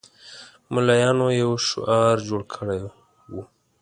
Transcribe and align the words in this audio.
ملایانو 0.73 1.27
یو 1.41 1.51
شعار 1.67 2.17
جوړ 2.27 2.41
کړی 2.53 2.79
وو. 3.31 3.43